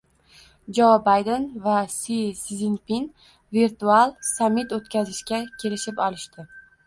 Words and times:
Jo 0.77 0.85
Bayden 1.07 1.43
va 1.65 1.77
Si 1.95 2.15
Szinpin 2.39 3.05
virtual 3.59 4.15
sammit 4.31 4.75
o‘tkazishga 4.79 5.43
kelishib 5.65 6.05
olishdi 6.07 6.47